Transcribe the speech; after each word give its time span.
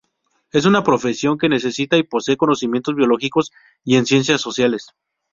Es 0.51 0.65
una 0.65 0.83
profesión 0.83 1.37
que 1.37 1.47
necesita 1.47 1.95
y 1.95 2.01
posee 2.01 2.35
conocimientos 2.35 2.95
biológicos 2.95 3.51
y 3.83 3.97
en 3.97 4.07
ciencias 4.07 4.41
sociales. 4.41 4.87